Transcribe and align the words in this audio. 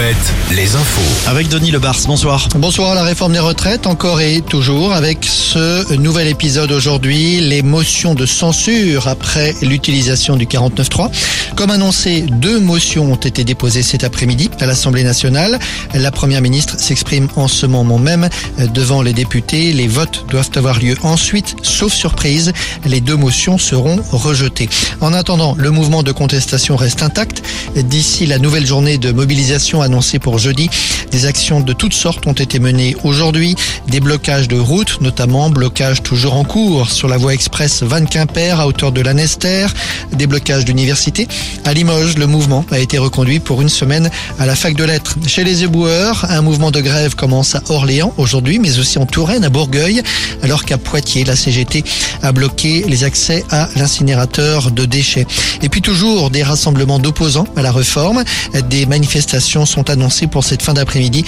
Alouette, 0.00 0.16
les 0.56 0.76
infos. 0.76 1.28
Avec 1.28 1.48
Denis 1.48 1.70
Lebars, 1.70 1.98
bonsoir. 2.06 2.48
Bonsoir, 2.54 2.94
la 2.94 3.02
réforme 3.02 3.34
des 3.34 3.38
retraites, 3.38 3.86
encore 3.86 4.22
et 4.22 4.40
toujours, 4.40 4.94
avec 4.94 5.26
ce 5.26 5.92
nouvel 5.94 6.26
épisode 6.28 6.72
aujourd'hui, 6.72 7.40
les 7.40 7.60
motions 7.60 8.14
de 8.14 8.24
censure 8.24 9.08
après 9.08 9.54
l'utilisation 9.60 10.36
du 10.36 10.46
49.3. 10.46 11.10
Comme 11.54 11.70
annoncé, 11.70 12.22
deux 12.22 12.58
motions 12.60 13.12
ont 13.12 13.16
été 13.16 13.44
déposées 13.44 13.82
cet 13.82 14.02
après-midi 14.02 14.48
à 14.60 14.66
l'Assemblée 14.66 15.04
nationale. 15.04 15.58
La 15.92 16.10
première 16.10 16.40
ministre 16.40 16.78
s'exprime 16.78 17.28
en 17.36 17.48
ce 17.48 17.66
moment 17.66 17.98
même 17.98 18.30
devant 18.72 19.02
les 19.02 19.12
députés. 19.12 19.74
Les 19.74 19.88
votes 19.88 20.24
doivent 20.30 20.50
avoir 20.54 20.78
lieu 20.78 20.96
ensuite, 21.02 21.56
sauf 21.62 21.92
surprise, 21.92 22.52
les 22.86 23.02
deux 23.02 23.16
motions 23.16 23.58
seront 23.58 24.00
rejetées. 24.12 24.70
En 25.02 25.12
attendant, 25.12 25.54
le 25.58 25.70
mouvement 25.70 26.02
de 26.02 26.12
contestation 26.12 26.76
reste 26.76 27.02
intact. 27.02 27.42
D'ici 27.76 28.24
la 28.24 28.38
nouvelle 28.38 28.66
journée 28.66 28.96
de 28.96 29.12
mobilisation 29.12 29.82
annoncée 29.90 30.20
pour 30.20 30.38
jeudi, 30.38 30.70
des 31.10 31.26
actions 31.26 31.60
de 31.60 31.72
toutes 31.72 31.94
sortes 31.94 32.24
ont 32.28 32.32
été 32.32 32.60
menées 32.60 32.96
aujourd'hui. 33.02 33.56
Des 33.88 33.98
blocages 33.98 34.46
de 34.46 34.56
routes, 34.56 35.00
notamment 35.00 35.50
blocage 35.50 36.00
toujours 36.04 36.34
en 36.34 36.44
cours 36.44 36.88
sur 36.90 37.08
la 37.08 37.16
voie 37.16 37.34
express 37.34 37.82
Van 37.82 38.04
Quimper 38.04 38.60
à 38.60 38.68
hauteur 38.68 38.92
de 38.92 39.00
la 39.00 39.14
Nester, 39.14 39.66
des 40.12 40.28
blocages 40.28 40.64
d'université. 40.64 41.26
À 41.64 41.74
Limoges, 41.74 42.16
le 42.16 42.28
mouvement 42.28 42.64
a 42.70 42.78
été 42.78 42.98
reconduit 42.98 43.40
pour 43.40 43.62
une 43.62 43.68
semaine 43.68 44.10
à 44.38 44.46
la 44.46 44.54
fac 44.54 44.76
de 44.76 44.84
lettres. 44.84 45.16
Chez 45.26 45.42
les 45.42 45.64
éboueurs, 45.64 46.24
un 46.30 46.40
mouvement 46.40 46.70
de 46.70 46.80
grève 46.80 47.16
commence 47.16 47.56
à 47.56 47.62
Orléans 47.68 48.14
aujourd'hui, 48.16 48.60
mais 48.60 48.78
aussi 48.78 48.98
en 48.98 49.06
Touraine, 49.06 49.42
à 49.42 49.48
Bourgueil, 49.48 50.02
alors 50.44 50.64
qu'à 50.64 50.78
Poitiers, 50.78 51.24
la 51.24 51.34
CGT 51.34 51.82
a 52.22 52.30
bloqué 52.30 52.84
les 52.86 53.02
accès 53.02 53.44
à 53.50 53.68
l'incinérateur 53.74 54.70
de 54.70 54.84
déchets. 54.84 55.26
Et 55.62 55.68
puis 55.68 55.82
toujours 55.82 56.30
des 56.30 56.44
rassemblements 56.44 57.00
d'opposants 57.00 57.48
à 57.56 57.62
la 57.62 57.72
réforme. 57.72 58.22
Des 58.68 58.86
manifestations 58.86 59.66
sont 59.66 59.79
annoncées 59.82 60.26
pour 60.26 60.44
cette 60.44 60.62
fin 60.62 60.74
d'après-midi 60.74 61.24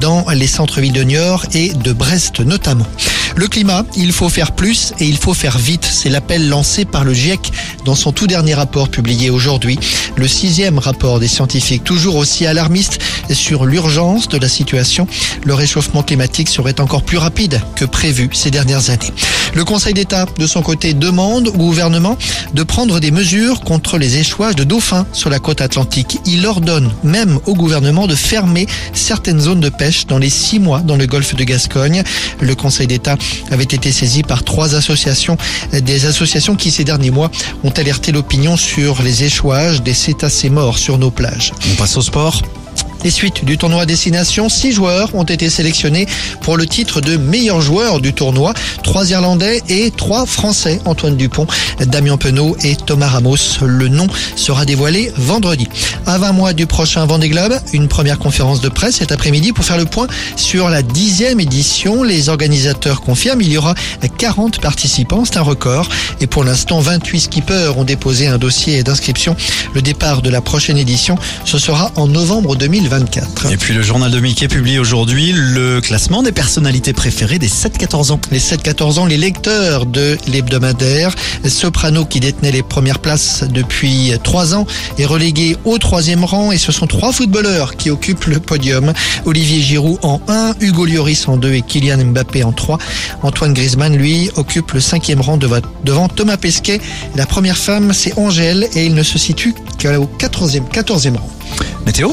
dans 0.00 0.26
les 0.34 0.46
centres-villes 0.46 0.92
de 0.92 1.02
Niort 1.02 1.46
et 1.54 1.72
de 1.72 1.92
Brest 1.92 2.40
notamment. 2.40 2.86
Le 3.36 3.48
climat, 3.48 3.84
il 3.96 4.12
faut 4.12 4.28
faire 4.28 4.52
plus 4.52 4.92
et 5.00 5.06
il 5.06 5.16
faut 5.16 5.34
faire 5.34 5.58
vite. 5.58 5.84
C'est 5.84 6.08
l'appel 6.08 6.48
lancé 6.48 6.84
par 6.84 7.04
le 7.04 7.12
GIEC 7.12 7.52
dans 7.84 7.96
son 7.96 8.12
tout 8.12 8.26
dernier 8.26 8.54
rapport 8.54 8.88
publié 8.88 9.28
aujourd'hui. 9.30 9.78
Le 10.16 10.28
sixième 10.28 10.78
rapport 10.78 11.18
des 11.18 11.28
scientifiques, 11.28 11.82
toujours 11.82 12.16
aussi 12.16 12.46
alarmiste 12.46 12.98
sur 13.32 13.64
l'urgence 13.66 14.28
de 14.28 14.38
la 14.38 14.48
situation. 14.48 15.08
Le 15.44 15.54
réchauffement 15.54 16.02
climatique 16.02 16.48
serait 16.48 16.80
encore 16.80 17.02
plus 17.02 17.18
rapide 17.18 17.60
que 17.74 17.84
prévu 17.84 18.28
ces 18.32 18.50
dernières 18.50 18.90
années. 18.90 19.12
Le 19.54 19.64
Conseil 19.64 19.94
d'État, 19.94 20.26
de 20.38 20.46
son 20.46 20.62
côté, 20.62 20.94
demande 20.94 21.48
au 21.48 21.52
gouvernement 21.52 22.16
de 22.54 22.62
prendre 22.62 23.00
des 23.00 23.10
mesures 23.10 23.60
contre 23.60 23.98
les 23.98 24.18
échouages 24.18 24.56
de 24.56 24.64
dauphins 24.64 25.06
sur 25.12 25.30
la 25.30 25.38
côte 25.38 25.60
atlantique. 25.60 26.18
Il 26.26 26.46
ordonne 26.46 26.92
même 27.02 27.38
au 27.46 27.54
gouvernement 27.54 28.06
de 28.06 28.14
fermer 28.14 28.66
certaines 28.92 29.40
zones 29.40 29.60
de 29.60 29.68
pêche 29.68 30.06
dans 30.06 30.18
les 30.18 30.30
six 30.30 30.58
mois 30.58 30.80
dans 30.80 30.96
le 30.96 31.06
golfe 31.06 31.34
de 31.34 31.44
Gascogne. 31.44 32.02
Le 32.40 32.54
Conseil 32.54 32.86
d'État 32.86 33.16
avait 33.50 33.64
été 33.64 33.92
saisi 33.92 34.22
par 34.22 34.44
trois 34.44 34.74
associations, 34.74 35.36
des 35.72 36.06
associations 36.06 36.56
qui 36.56 36.70
ces 36.70 36.84
derniers 36.84 37.10
mois 37.10 37.30
ont 37.62 37.70
alerté 37.70 38.12
l'opinion 38.12 38.56
sur 38.56 39.02
les 39.02 39.24
échouages 39.24 39.82
des 39.82 39.94
cétacés 40.04 40.50
morts 40.50 40.76
sur 40.76 40.98
nos 40.98 41.10
plages. 41.10 41.54
On 41.72 41.76
passe 41.76 41.96
au 41.96 42.02
sport. 42.02 42.42
Les 43.04 43.10
suites 43.10 43.44
du 43.44 43.58
tournoi 43.58 43.84
Destination, 43.84 44.48
six 44.48 44.72
joueurs 44.72 45.14
ont 45.14 45.24
été 45.24 45.50
sélectionnés 45.50 46.06
pour 46.40 46.56
le 46.56 46.64
titre 46.64 47.02
de 47.02 47.18
meilleur 47.18 47.60
joueur 47.60 48.00
du 48.00 48.14
tournoi. 48.14 48.54
Trois 48.82 49.10
Irlandais 49.10 49.62
et 49.68 49.90
trois 49.90 50.24
Français, 50.24 50.80
Antoine 50.86 51.14
Dupont, 51.14 51.46
Damien 51.80 52.16
Penaud 52.16 52.56
et 52.64 52.76
Thomas 52.76 53.08
Ramos. 53.08 53.36
Le 53.60 53.88
nom 53.88 54.06
sera 54.36 54.64
dévoilé 54.64 55.12
vendredi. 55.18 55.68
À 56.06 56.16
20 56.16 56.32
mois 56.32 56.52
du 56.54 56.66
prochain 56.66 57.04
Vendée 57.04 57.28
Globe, 57.28 57.52
une 57.74 57.88
première 57.88 58.18
conférence 58.18 58.62
de 58.62 58.70
presse 58.70 58.96
cet 58.96 59.12
après-midi 59.12 59.52
pour 59.52 59.66
faire 59.66 59.76
le 59.76 59.84
point 59.84 60.06
sur 60.36 60.70
la 60.70 60.80
dixième 60.80 61.40
édition. 61.40 62.04
Les 62.04 62.30
organisateurs 62.30 63.02
confirment 63.02 63.42
il 63.42 63.52
y 63.52 63.58
aura 63.58 63.74
40 64.16 64.62
participants, 64.62 65.26
c'est 65.26 65.36
un 65.36 65.42
record. 65.42 65.90
Et 66.22 66.26
pour 66.26 66.42
l'instant, 66.42 66.80
28 66.80 67.20
skippers 67.20 67.76
ont 67.76 67.84
déposé 67.84 68.28
un 68.28 68.38
dossier 68.38 68.82
d'inscription. 68.82 69.36
Le 69.74 69.82
départ 69.82 70.22
de 70.22 70.30
la 70.30 70.40
prochaine 70.40 70.78
édition, 70.78 71.18
ce 71.44 71.58
sera 71.58 71.92
en 71.96 72.06
novembre 72.06 72.56
2020. 72.56 72.93
Et 73.50 73.56
puis 73.56 73.74
le 73.74 73.82
journal 73.82 74.10
de 74.10 74.20
Mickey 74.20 74.48
publie 74.48 74.78
aujourd'hui 74.78 75.32
le 75.34 75.80
classement 75.80 76.22
des 76.22 76.32
personnalités 76.32 76.92
préférées 76.92 77.38
des 77.38 77.48
7-14 77.48 78.12
ans. 78.12 78.20
Les 78.30 78.38
7-14 78.38 78.98
ans, 79.00 79.06
les 79.06 79.16
lecteurs 79.16 79.86
de 79.86 80.16
l'hebdomadaire. 80.28 81.14
Soprano 81.46 82.04
qui 82.04 82.20
détenait 82.20 82.52
les 82.52 82.62
premières 82.62 82.98
places 82.98 83.44
depuis 83.48 84.12
3 84.22 84.54
ans 84.54 84.66
est 84.98 85.06
relégué 85.06 85.56
au 85.64 85.78
troisième 85.78 86.24
rang 86.24 86.52
et 86.52 86.58
ce 86.58 86.72
sont 86.72 86.86
trois 86.86 87.12
footballeurs 87.12 87.76
qui 87.76 87.90
occupent 87.90 88.26
le 88.26 88.40
podium. 88.40 88.92
Olivier 89.24 89.60
Giroud 89.60 89.98
en 90.02 90.20
1, 90.28 90.54
Hugo 90.60 90.86
Lloris 90.86 91.26
en 91.26 91.36
2 91.36 91.54
et 91.54 91.62
Kylian 91.62 92.04
Mbappé 92.04 92.44
en 92.44 92.52
3. 92.52 92.78
Antoine 93.22 93.54
Griezmann, 93.54 93.96
lui, 93.96 94.30
occupe 94.36 94.72
le 94.72 94.80
cinquième 94.80 95.20
rang 95.20 95.36
devant 95.36 96.08
Thomas 96.08 96.36
Pesquet. 96.36 96.80
La 97.16 97.26
première 97.26 97.58
femme, 97.58 97.92
c'est 97.92 98.16
Angèle 98.18 98.68
et 98.74 98.86
il 98.86 98.94
ne 98.94 99.02
se 99.02 99.18
situe 99.18 99.54
qu'au 99.80 100.08
14e, 100.18 100.68
14e 100.72 101.16
rang. 101.16 101.30
Météo 101.86 102.12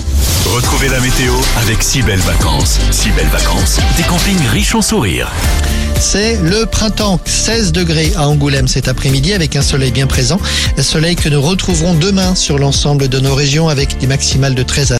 Retrouvez 0.53 0.89
la 0.89 0.99
météo 0.99 1.33
avec 1.61 1.81
si 1.81 2.01
belles 2.01 2.19
vacances. 2.19 2.79
Si 2.91 3.09
belles 3.11 3.27
vacances, 3.27 3.79
des 3.95 4.03
campings 4.03 4.45
riches 4.51 4.75
en 4.75 4.81
sourires. 4.81 5.31
C'est 5.99 6.37
le 6.41 6.65
printemps, 6.65 7.19
16 7.23 7.71
degrés 7.71 8.11
à 8.15 8.27
Angoulême 8.27 8.67
cet 8.67 8.87
après-midi 8.87 9.33
avec 9.33 9.55
un 9.55 9.61
soleil 9.61 9.91
bien 9.91 10.07
présent. 10.07 10.39
Un 10.77 10.81
soleil 10.81 11.15
que 11.15 11.29
nous 11.29 11.41
retrouverons 11.41 11.93
demain 11.93 12.33
sur 12.33 12.57
l'ensemble 12.57 13.07
de 13.07 13.19
nos 13.19 13.35
régions 13.35 13.69
avec 13.69 13.99
des 13.99 14.07
maximales 14.07 14.55
de 14.55 14.63
13 14.63 14.81
à 14.81 14.89